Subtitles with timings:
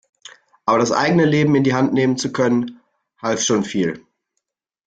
[0.65, 2.79] Aber das eigene Leben in die Hand nehmen zu können,
[3.21, 4.03] half schon viel.